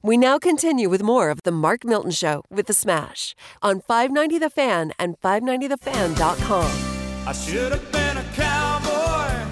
[0.00, 4.38] We now continue with more of The Mark Milton Show with The Smash on 590
[4.38, 7.26] The Fan and 590TheFan.com.
[7.26, 9.44] I should have been a cowboy.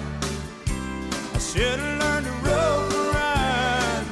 [1.33, 4.07] I should have learned to rope and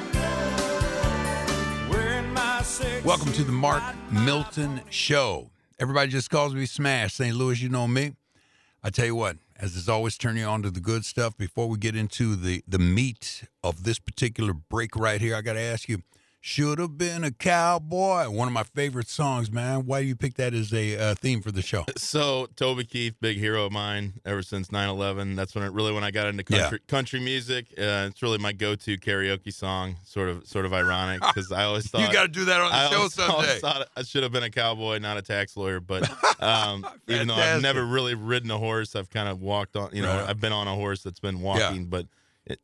[1.88, 1.90] ride.
[1.90, 3.82] Wearing my six Welcome to the Mark
[4.12, 5.52] Milton Show.
[5.80, 7.14] Everybody just calls me Smash.
[7.14, 7.34] St.
[7.34, 8.12] Louis, you know me.
[8.84, 11.38] I tell you what, as is always, turn you on to the good stuff.
[11.38, 15.54] Before we get into the, the meat of this particular break right here, I got
[15.54, 16.00] to ask you,
[16.48, 18.30] should have been a cowboy.
[18.30, 19.88] One of my favorite songs, man.
[19.88, 21.86] Why do you pick that as a uh, theme for the show?
[21.98, 25.36] So Toby Keith, big hero of mine ever since 9/11.
[25.36, 27.66] That's when it really when I got into country, country music.
[27.78, 29.96] Uh, it's really my go-to karaoke song.
[30.06, 32.70] Sort of sort of ironic because I always thought you got to do that on
[32.70, 33.34] the I show always, someday.
[33.34, 35.80] always thought I should have been a cowboy, not a tax lawyer.
[35.80, 36.08] But
[36.44, 39.90] um, even though I've never really ridden a horse, I've kind of walked on.
[39.94, 40.30] You know, Right.
[40.30, 42.06] I've been on a horse that's been walking, but.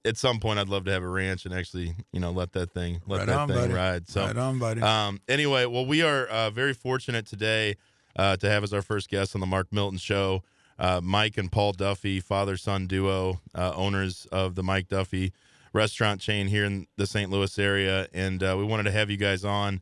[0.06, 2.72] At some point, I'd love to have a ranch and actually, you know, let that
[2.72, 3.74] thing let Right that on, thing buddy.
[3.74, 4.08] ride.
[4.08, 4.82] So, right on, buddy.
[4.82, 7.76] um, anyway, well, we are uh, very fortunate today
[8.16, 10.44] uh, to have as our first guest on the Mark Milton Show
[10.82, 15.32] uh, Mike and Paul Duffy, father son duo, uh, owners of the Mike Duffy
[15.74, 17.30] restaurant chain here in the St.
[17.30, 18.08] Louis area.
[18.14, 19.82] And uh, we wanted to have you guys on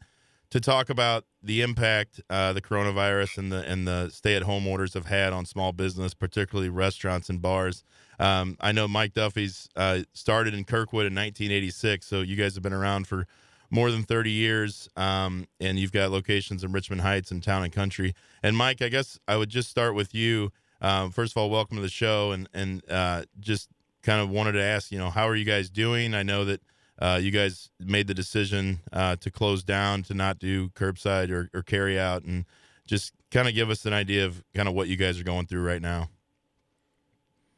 [0.51, 4.67] to talk about the impact uh, the coronavirus and the and the stay at home
[4.67, 7.83] orders have had on small business, particularly restaurants and bars.
[8.19, 12.63] Um, I know Mike Duffy's uh, started in Kirkwood in 1986, so you guys have
[12.63, 13.27] been around for
[13.69, 17.71] more than 30 years, um, and you've got locations in Richmond Heights and Town and
[17.71, 18.15] Country.
[18.41, 20.51] And Mike, I guess I would just start with you.
[20.81, 23.69] Um, first of all, welcome to the show, and and uh, just
[24.01, 26.13] kind of wanted to ask, you know, how are you guys doing?
[26.13, 26.61] I know that
[26.99, 31.49] uh, you guys made the decision uh, to close down, to not do curbside or,
[31.53, 32.45] or carry out, and
[32.85, 35.45] just kind of give us an idea of kind of what you guys are going
[35.45, 36.09] through right now.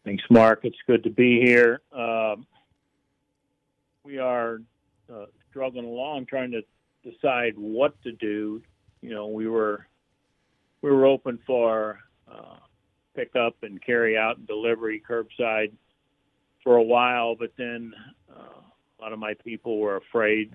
[0.03, 0.61] Thanks, Mark.
[0.63, 1.81] It's good to be here.
[1.91, 2.45] Um,
[4.03, 4.61] we are
[5.11, 6.61] uh, struggling along, trying to
[7.03, 8.61] decide what to do.
[9.01, 9.87] You know, we were
[10.81, 11.99] we were open for
[12.31, 12.57] uh,
[13.15, 15.71] pickup and carry out and delivery curbside
[16.63, 17.93] for a while, but then
[19.01, 20.53] a lot of my people were afraid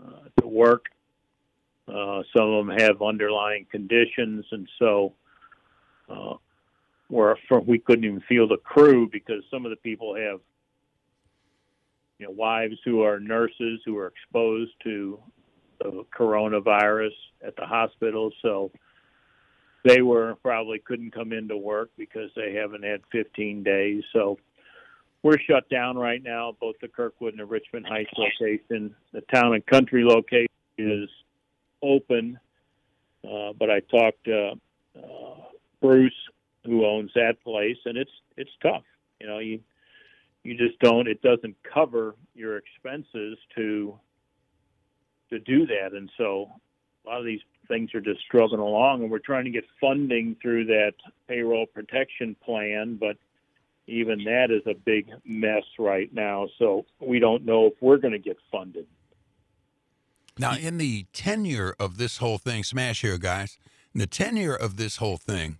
[0.00, 0.86] uh, to work.
[1.86, 5.14] Uh, some of them have underlying conditions, and so.
[6.08, 6.34] Uh,
[7.08, 7.36] where
[7.66, 10.40] we couldn't even feel the crew because some of the people have
[12.18, 15.18] you know wives who are nurses who are exposed to
[15.80, 17.12] the coronavirus
[17.46, 18.70] at the hospital so
[19.84, 24.38] they were probably couldn't come into work because they haven't had 15 days so
[25.26, 29.54] we're shut down right now both the kirkwood and the richmond heights location the town
[29.54, 30.48] and country location
[30.78, 31.08] is
[31.82, 32.38] open
[33.24, 34.52] uh, but i talked to
[34.96, 35.34] uh,
[35.80, 36.12] bruce
[36.66, 38.82] who owns that place, and it's it's tough.
[39.20, 39.60] You know, you
[40.42, 41.08] you just don't.
[41.08, 43.98] It doesn't cover your expenses to
[45.30, 46.50] to do that, and so
[47.06, 50.36] a lot of these things are just struggling along, and we're trying to get funding
[50.42, 50.92] through that
[51.28, 53.16] payroll protection plan, but
[53.86, 56.48] even that is a big mess right now.
[56.58, 58.86] So we don't know if we're going to get funded.
[60.38, 63.58] Now, in the tenure of this whole thing, smash here, guys.
[63.94, 65.56] In the tenure of this whole thing,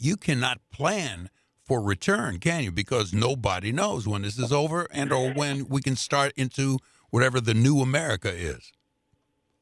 [0.00, 1.28] you cannot plan
[1.62, 2.72] for return, can you?
[2.72, 6.78] Because nobody knows when this is over and or when we can start into
[7.10, 8.72] whatever the new America is.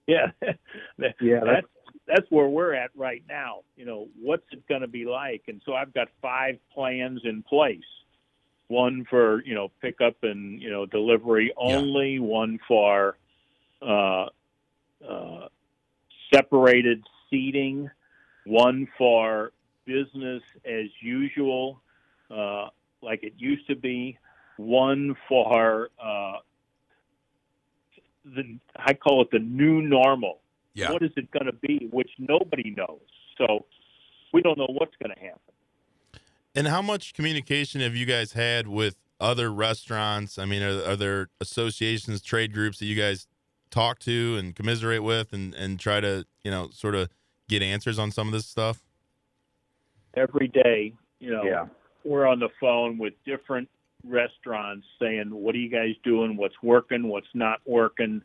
[0.07, 0.31] Yeah,
[1.21, 1.67] yeah, that's
[2.07, 3.61] that's where we're at right now.
[3.77, 5.43] You know, what's it going to be like?
[5.49, 7.81] And so I've got five plans in place.
[8.69, 12.19] One for you know pickup and you know delivery only.
[12.19, 13.17] One for
[13.83, 14.27] uh,
[15.07, 15.49] uh,
[16.33, 17.91] separated seating.
[18.47, 19.53] One for
[19.87, 21.81] business as usual,
[22.31, 22.69] uh,
[23.03, 24.19] like it used to be.
[24.57, 26.39] One for uh,
[28.25, 30.41] the I call it the new normal.
[30.75, 30.93] Yeah.
[30.93, 31.89] What is it going to be?
[31.91, 33.01] Which nobody knows.
[33.39, 33.67] So
[34.33, 35.41] we don't know what's going to happen.
[36.55, 40.39] And how much communication have you guys had with other restaurants?
[40.39, 43.27] I mean, are, are there associations, trade groups that you guys
[43.71, 47.09] talk to and commiserate with and, and try to, you know, sort of
[47.49, 48.83] get answers on some of this stuff?
[50.17, 51.67] Every day, you know, Yeah.
[52.05, 53.69] we're on the phone with different
[54.05, 56.37] restaurants saying, "What are you guys doing?
[56.37, 57.09] What's working?
[57.09, 58.23] What's not working?"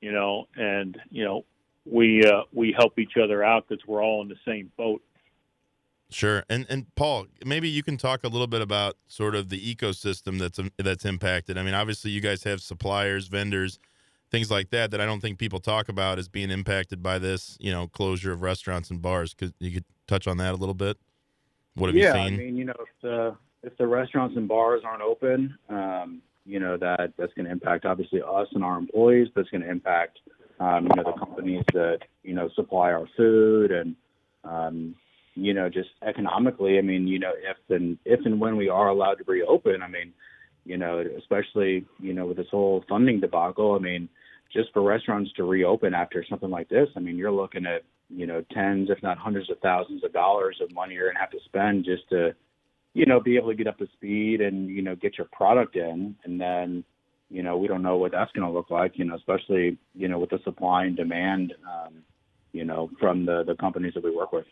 [0.00, 1.44] You know, and you know,
[1.90, 5.02] we uh, we help each other out because we're all in the same boat.
[6.10, 6.44] Sure.
[6.48, 10.38] And and Paul, maybe you can talk a little bit about sort of the ecosystem
[10.38, 11.56] that's that's impacted.
[11.56, 13.78] I mean, obviously you guys have suppliers, vendors,
[14.30, 17.56] things like that that I don't think people talk about as being impacted by this,
[17.60, 19.34] you know, closure of restaurants and bars.
[19.34, 20.98] Could you could touch on that a little bit?
[21.74, 22.34] What have yeah, you seen?
[22.34, 26.58] I mean, you know, if the if the restaurants and bars aren't open, um, you
[26.58, 30.18] know, that that's going to impact obviously us and our employees, That's going to impact,
[30.60, 33.96] um, you know, the companies that you know supply our food and,
[34.44, 34.94] um,
[35.34, 36.78] you know, just economically.
[36.78, 39.88] I mean, you know, if and if and when we are allowed to reopen, I
[39.88, 40.12] mean,
[40.64, 44.08] you know, especially you know with this whole funding debacle, I mean,
[44.52, 48.26] just for restaurants to reopen after something like this, I mean, you're looking at you
[48.26, 51.30] know tens, if not hundreds of thousands of dollars of money you're going to have
[51.30, 52.34] to spend just to
[52.92, 55.76] you know, be able to get up to speed and, you know, get your product
[55.76, 56.16] in.
[56.24, 56.84] And then,
[57.30, 60.08] you know, we don't know what that's going to look like, you know, especially, you
[60.08, 62.02] know, with the supply and demand, um,
[62.52, 64.46] you know, from the, the companies that we work with.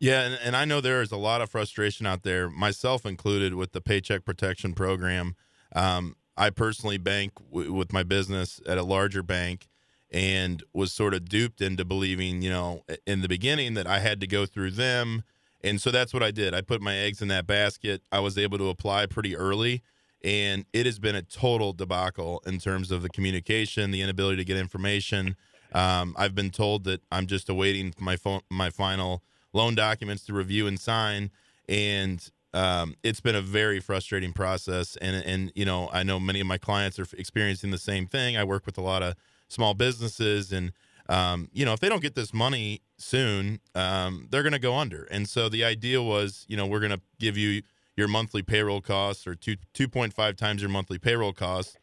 [0.00, 3.54] Yeah, and, and I know there is a lot of frustration out there, myself included,
[3.54, 5.36] with the Paycheck Protection Program.
[5.74, 9.68] Um, I personally bank w- with my business at a larger bank
[10.10, 14.20] and was sort of duped into believing, you know, in the beginning that I had
[14.20, 15.22] to go through them
[15.64, 16.54] and so that's what I did.
[16.54, 18.02] I put my eggs in that basket.
[18.12, 19.82] I was able to apply pretty early,
[20.24, 24.44] and it has been a total debacle in terms of the communication, the inability to
[24.44, 25.36] get information.
[25.74, 29.22] Um, I've been told that I'm just awaiting my phone, my final
[29.52, 31.30] loan documents to review and sign,
[31.68, 34.96] and um, it's been a very frustrating process.
[34.96, 38.36] And and you know, I know many of my clients are experiencing the same thing.
[38.36, 39.16] I work with a lot of
[39.48, 40.72] small businesses, and
[41.08, 44.76] um, you know, if they don't get this money soon, um, they're going to go
[44.76, 45.04] under.
[45.10, 47.62] And so the idea was, you know, we're going to give you
[47.96, 51.76] your monthly payroll costs or two two point five times your monthly payroll costs,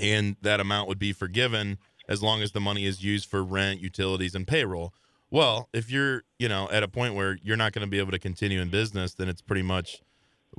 [0.00, 1.78] and that amount would be forgiven
[2.08, 4.92] as long as the money is used for rent, utilities, and payroll.
[5.30, 8.10] Well, if you're, you know, at a point where you're not going to be able
[8.10, 10.02] to continue in business, then it's pretty much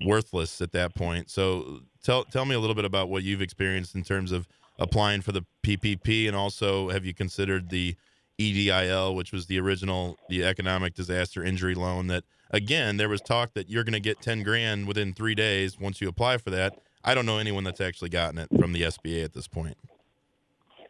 [0.05, 1.29] worthless at that point.
[1.29, 4.47] So tell tell me a little bit about what you've experienced in terms of
[4.79, 7.95] applying for the PPP, and also have you considered the
[8.39, 12.07] EDIL, which was the original the economic disaster injury loan?
[12.07, 15.79] That again, there was talk that you're going to get ten grand within three days
[15.79, 16.79] once you apply for that.
[17.03, 19.77] I don't know anyone that's actually gotten it from the SBA at this point.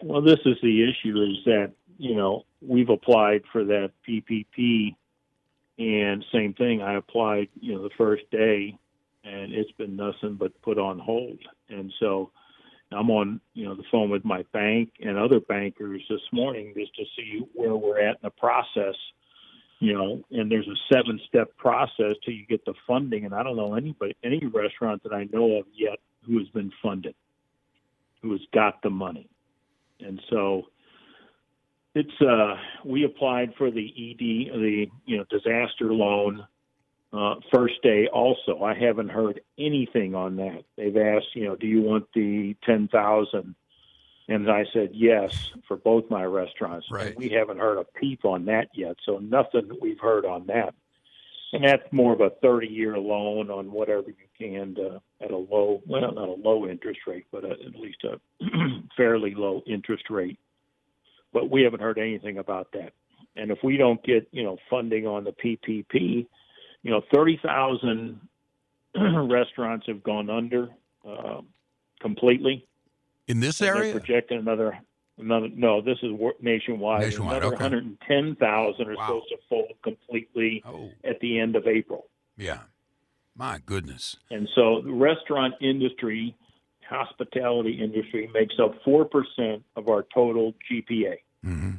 [0.03, 4.95] Well, this is the issue: is that you know we've applied for that PPP,
[5.77, 6.81] and same thing.
[6.81, 8.77] I applied, you know, the first day,
[9.23, 11.39] and it's been nothing but put on hold.
[11.69, 12.31] And so
[12.91, 16.95] I'm on, you know, the phone with my bank and other bankers this morning just
[16.95, 18.95] to see where we're at in the process.
[19.81, 23.55] You know, and there's a seven-step process till you get the funding, and I don't
[23.55, 27.15] know anybody, any restaurant that I know of yet who has been funded,
[28.21, 29.27] who has got the money,
[29.99, 30.67] and so
[31.95, 32.55] it's uh
[32.85, 36.45] we applied for the ED the you know disaster loan
[37.13, 38.63] uh, first day also.
[38.63, 40.63] I haven't heard anything on that.
[40.77, 43.55] They've asked, you know, do you want the 10,000?
[44.27, 46.87] And I said yes for both my restaurants.
[46.91, 47.07] Right.
[47.07, 48.95] And we haven't heard a peep on that yet.
[49.05, 50.73] So nothing we've heard on that.
[51.53, 55.37] And that's more of a 30 year loan on whatever you can uh, at a
[55.37, 58.19] low, well, not a low interest rate, but a, at least a
[58.97, 60.39] fairly low interest rate.
[61.33, 62.93] But we haven't heard anything about that.
[63.35, 66.25] And if we don't get, you know, funding on the PPP,
[66.83, 68.19] you know, 30,000
[69.29, 70.69] restaurants have gone under
[71.07, 71.41] uh,
[71.99, 72.65] completely.
[73.27, 73.93] In this area?
[73.93, 74.77] projecting another,
[75.17, 75.47] another.
[75.55, 77.01] No, this is nationwide.
[77.01, 77.63] Nationwide, Another okay.
[77.63, 79.05] 110,000 are Wow.
[79.07, 82.07] supposed to fold completely Oh, at the end of April.
[82.37, 82.59] yeah.
[83.33, 84.17] My goodness.
[84.29, 86.35] And so the restaurant industry,
[86.87, 91.15] hospitality industry makes up 4% of our total GPA.
[91.41, 91.71] hmm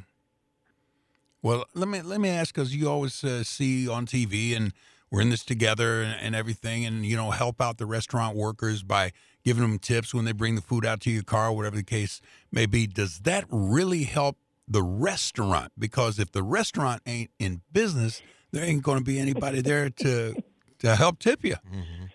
[1.43, 4.73] Well, let me let me ask because you always uh, see on TV, and
[5.11, 8.81] we're in this together and, and everything, and you know help out the restaurant workers
[8.81, 9.11] by
[9.43, 12.21] giving them tips when they bring the food out to your car, whatever the case
[12.51, 12.87] may be.
[12.87, 15.71] Does that really help the restaurant?
[15.77, 18.21] Because if the restaurant ain't in business,
[18.51, 20.35] there ain't going to be anybody there to
[20.79, 21.55] to help tip you.
[21.71, 22.05] Mm-hmm.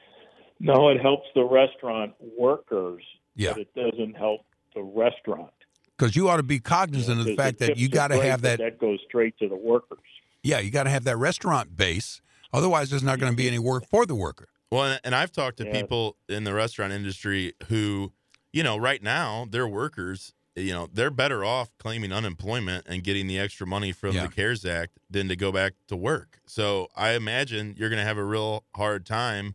[0.61, 3.03] No, it helps the restaurant workers,
[3.37, 3.53] Yeah.
[3.53, 4.41] but it doesn't help
[4.75, 5.53] the restaurant.
[5.97, 8.43] Because you ought to be cognizant of the Because fact that you got to have
[8.43, 8.59] that.
[8.59, 9.99] That goes straight to the workers.
[10.43, 12.21] Yeah, you got to have that restaurant base.
[12.53, 13.55] Otherwise, there's not going to be mm-hmm.
[13.55, 14.49] any work for the worker.
[14.71, 15.73] Well, and- I've talked to Yeah.
[15.73, 18.13] people in the restaurant industry who,
[18.53, 23.27] you know, right now their workers, you know, they're better off claiming unemployment and getting
[23.29, 24.27] the extra money from Yeah.
[24.27, 26.41] the CARES Act than to go back to work.
[26.47, 29.55] So I imagine you're going to have a real hard time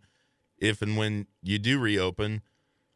[0.58, 2.41] if and when you do reopen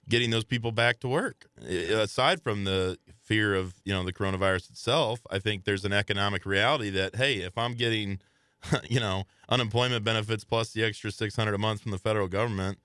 [0.10, 1.48] getting those people back to work.
[1.62, 6.46] Aside from the fear of, you know, the coronavirus itself, I think there's an economic
[6.46, 8.22] reality that hey, if I'm getting
[8.90, 12.80] you know, unemployment benefits plus the extra 600 a month from the federal government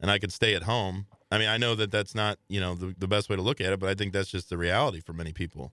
[0.00, 1.06] and I could stay at home.
[1.30, 3.60] I mean, I know that that's not, you know, the, the best way to look
[3.60, 5.72] at it, but I think that's just the reality for many people.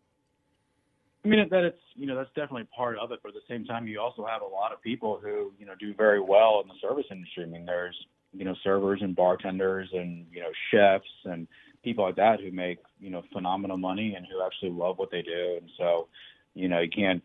[1.23, 3.63] I mean that it's you know that's definitely part of it, but at the same
[3.65, 6.67] time, you also have a lot of people who you know do very well in
[6.67, 7.43] the service industry.
[7.43, 7.95] I mean, there's
[8.33, 11.47] you know servers and bartenders and you know chefs and
[11.83, 15.21] people like that who make you know phenomenal money and who actually love what they
[15.21, 16.07] do, and so
[16.55, 17.21] you know you can't.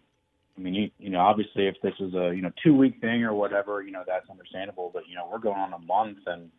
[0.56, 3.24] I mean, you you know, obviously, if this is a you know two week thing
[3.24, 4.90] or whatever, you know that's understandable.
[4.92, 6.50] But you know, we're going on a month, and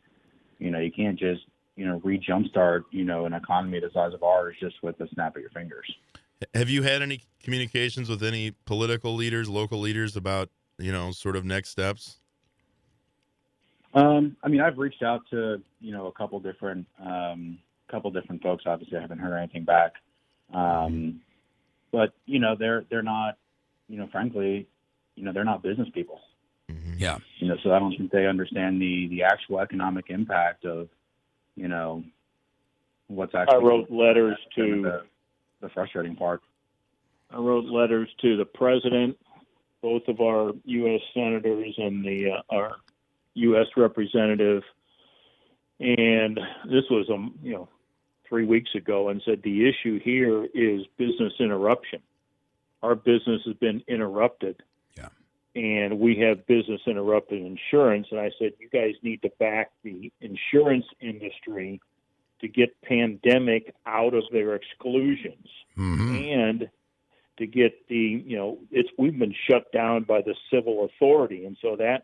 [0.60, 1.42] you know, you can't just
[1.76, 5.08] you know re jumpstart you know an economy the size of ours just with a
[5.14, 5.92] snap of your fingers.
[6.54, 11.36] Have you had any communications with any political leaders, local leaders about you know sort
[11.36, 12.20] of next steps?
[13.94, 17.58] Um, I mean, I've reached out to you know a couple different um,
[17.90, 18.66] couple different folks.
[18.68, 19.94] Obviously, I haven't heard anything back.
[20.54, 21.22] Um,
[21.92, 23.38] but you know, they're they're not,
[23.88, 24.68] you know, frankly,
[25.16, 26.22] you know, they're not business people.
[26.98, 27.18] Yeah.
[27.38, 30.90] You know, so I don't think they understand the the actual economic impact of,
[31.56, 32.04] you know,
[33.08, 33.56] what's actually.
[33.56, 35.04] I wrote letters to the,
[35.62, 36.42] the frustrating part.
[37.32, 39.18] I wrote letters to the president,
[39.82, 41.02] both of our U.S.
[41.14, 42.76] senators and the uh, our
[43.36, 43.68] U.S.
[43.76, 44.64] representative,
[45.80, 47.70] and this was um you know
[48.28, 52.02] three weeks ago, and said the issue here is business interruption.
[52.84, 54.62] Our business has been interrupted.
[54.96, 55.10] Yeah.
[55.56, 60.12] And we have business interrupted insurance, and I said you guys need to back the
[60.22, 61.82] insurance industry
[62.42, 66.70] to get pandemic out of their exclusions hmm and
[67.38, 71.58] to get the you know it's we've been shut down by the civil authority and
[71.62, 72.04] so that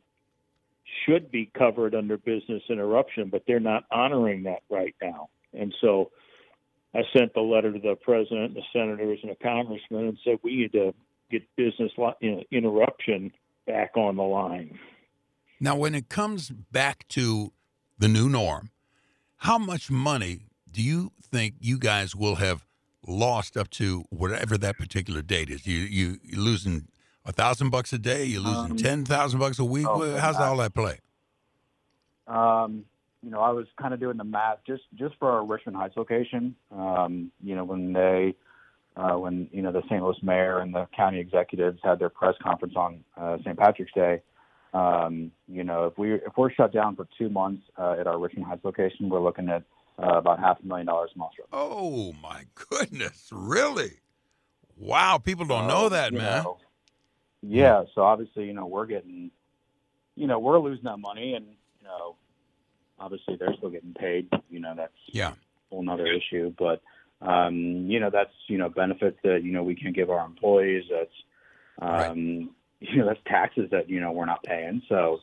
[1.05, 6.11] should be covered under business interruption but they're not honoring that right now and so
[6.95, 10.37] i sent the letter to the president and the senators and the congressman and said
[10.43, 10.93] we need to
[11.31, 13.31] get business you know, interruption
[13.65, 14.77] back on the line
[15.59, 17.51] Now, when it comes back to
[17.97, 18.69] the new norm,
[19.37, 22.65] how much money do you think you guys will have
[23.07, 25.65] lost up to whatever that particular date is?
[25.65, 26.87] You you you losing
[27.25, 28.25] a thousand bucks a day?
[28.25, 29.87] You're losing Um, ten thousand bucks a week?
[29.87, 30.99] oh, How's uh, all that play?
[32.27, 32.85] Um,
[33.23, 35.95] you know, I was kind of doing the math just just for our Richmond Heights
[35.95, 36.55] location.
[36.71, 38.35] Um, you know, when they
[38.95, 40.03] uh, when you know the St.
[40.03, 43.57] Louis mayor and the county executives had their press conference on uh, St.
[43.57, 44.21] Patrick's Day.
[44.73, 48.19] Um, you know, if we if we're shut down for two months uh, at our
[48.19, 49.63] Richmond Heights location, we're looking at
[50.01, 51.33] uh, about half a million dollars a month.
[51.51, 53.29] Oh my goodness!
[53.31, 53.93] Really?
[54.77, 55.17] Wow!
[55.17, 56.43] People don't know that, man.
[56.43, 56.57] know,
[57.41, 59.29] yeah, so obviously, you know, we're getting,
[60.15, 62.15] you know, we're losing that money, and you know,
[62.99, 64.29] obviously they're still getting paid.
[64.49, 65.29] You know, that's Yeah.
[65.31, 65.35] a
[65.69, 66.53] whole nother issue.
[66.57, 66.81] But
[67.21, 70.83] um, you know, that's you know benefits that you know we can give our employees.
[70.89, 71.15] That's
[71.79, 74.81] um, you know that's taxes that you know we're not paying.
[74.89, 75.19] So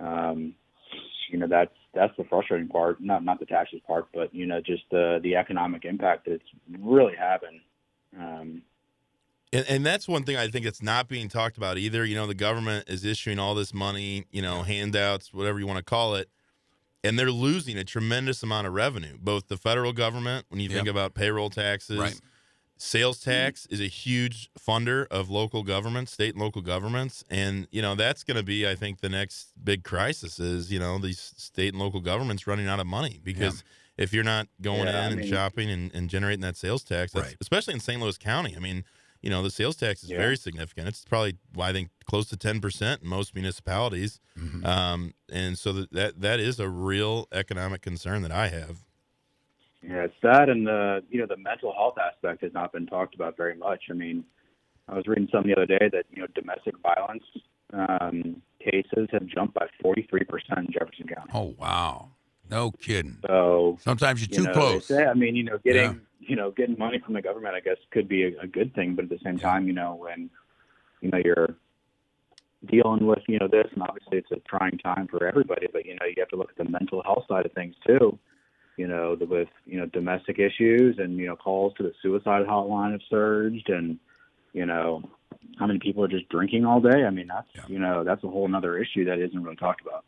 [0.00, 0.54] um,
[1.30, 3.00] you know that's that's the frustrating part.
[3.00, 6.50] Not not the taxes part, but you know just the the economic impact that it's
[6.80, 7.60] really having.
[8.18, 8.62] Um,
[9.52, 12.04] And, and that's one thing I think it's not being talked about either.
[12.04, 15.78] You know, the government is issuing all this money, you know, handouts, whatever you want
[15.78, 16.28] to call it,
[17.04, 19.16] and they're losing a tremendous amount of revenue.
[19.20, 22.20] Both the federal government, when you think about payroll taxes, Right.
[22.76, 27.80] sales tax is a huge funder of local governments, state and local governments, and you
[27.82, 31.20] know that's going to be, I think, the next big crisis is you know these
[31.36, 33.62] state and local governments running out of money because.
[33.96, 37.14] If you're not going Yeah, I in and shopping and, and generating that sales tax,
[37.14, 37.36] Right.
[37.40, 38.02] especially in St.
[38.02, 38.82] Louis County, I mean,
[39.24, 40.18] you know, the sales tax is Yeah.
[40.18, 40.86] very significant.
[40.86, 44.64] It's probably, well, I think, close to ten percent in most municipalities, Mhm.
[44.66, 48.84] um, and so that, that that is a real economic concern that I have.
[49.82, 53.14] Yeah, it's that, and the you know the mental health aspect has not been talked
[53.14, 53.84] about very much.
[53.90, 54.24] I mean,
[54.88, 57.24] I was reading some the other day that you know domestic violence
[57.72, 61.30] um, cases have jumped by 43 percent in Jefferson County.
[61.34, 62.10] Oh wow!
[62.50, 63.16] No kidding.
[63.26, 64.86] So Sometimes you're you too know, close.
[64.86, 65.98] say- I mean, you know, getting Yeah.
[66.28, 68.94] You know getting money from the government, I guess, could be a, a good thing,
[68.94, 70.30] but at the same time, you know, when
[71.00, 71.54] you know you're
[72.70, 75.94] dealing with you know this, and obviously it's a trying time for everybody, but you
[75.94, 78.18] know you have to look at the mental health side of things too.
[78.76, 82.46] You know, the, with you know domestic issues and you know calls to the suicide
[82.46, 83.98] hotline have surged, and
[84.52, 85.02] you know
[85.58, 87.04] how many people are just drinking all day.
[87.04, 87.62] I mean, that's Yeah.
[87.68, 90.04] you know that's a whole other issue that isn't really talked about.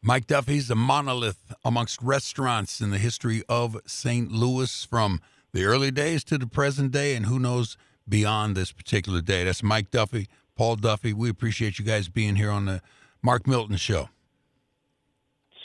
[0.00, 4.30] Mike Duffy's a monolith amongst restaurants in the history of St.
[4.30, 5.20] Louis from
[5.52, 7.76] the early days to the present day, and who knows
[8.08, 9.44] beyond this particular day.
[9.44, 11.12] That's Mike Duffy, Paul Duffy.
[11.12, 12.80] We appreciate you guys being here on the
[13.22, 14.08] Mark Milton Show.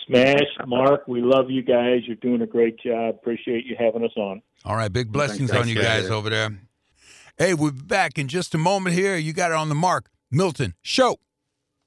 [0.07, 4.11] smash mark we love you guys you're doing a great job appreciate you having us
[4.17, 6.03] on All right, big blessings Thanks, on you guys.
[6.03, 6.49] guys over there.
[7.37, 9.15] Hey, we'll be back in just a moment here.
[9.17, 11.17] You got it on the Mark Milton Show.